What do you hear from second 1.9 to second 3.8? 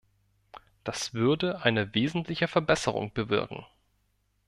wesentliche Verbesserung bewirken.